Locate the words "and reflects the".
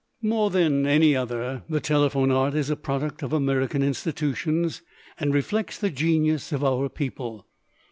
5.19-5.91